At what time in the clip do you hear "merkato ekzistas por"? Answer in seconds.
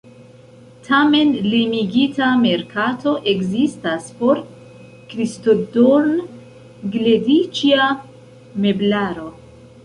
2.45-4.41